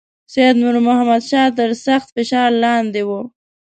[0.33, 3.21] سید نور محمد شاه تر سخت فشار لاندې وو.